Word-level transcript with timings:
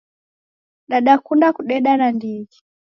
Dadakunda 0.91 1.47
kudeda 1.55 1.91
na 1.97 2.07
ndighi 2.15 2.57